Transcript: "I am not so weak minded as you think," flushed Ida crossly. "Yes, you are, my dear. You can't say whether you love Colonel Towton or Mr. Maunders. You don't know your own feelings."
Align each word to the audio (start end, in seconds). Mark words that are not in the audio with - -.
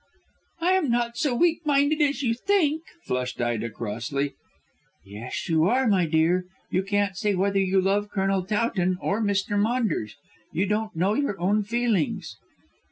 "I 0.61 0.71
am 0.71 0.89
not 0.89 1.15
so 1.15 1.35
weak 1.35 1.63
minded 1.63 2.01
as 2.01 2.23
you 2.23 2.33
think," 2.33 2.81
flushed 3.03 3.39
Ida 3.39 3.69
crossly. 3.69 4.33
"Yes, 5.05 5.47
you 5.47 5.65
are, 5.65 5.87
my 5.87 6.07
dear. 6.07 6.45
You 6.71 6.81
can't 6.81 7.15
say 7.15 7.35
whether 7.35 7.59
you 7.59 7.79
love 7.79 8.09
Colonel 8.09 8.43
Towton 8.43 8.97
or 8.99 9.21
Mr. 9.21 9.59
Maunders. 9.59 10.15
You 10.51 10.65
don't 10.65 10.95
know 10.95 11.13
your 11.13 11.39
own 11.39 11.61
feelings." 11.63 12.35